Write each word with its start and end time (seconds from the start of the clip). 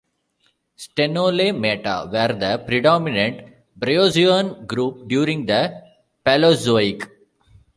Stenolaemata 0.75 2.09
were 2.11 2.33
the 2.33 2.57
predominant 2.65 3.47
bryozoan 3.79 4.65
group 4.65 5.07
during 5.07 5.45
the 5.45 5.79
Paleozoic. 6.25 7.03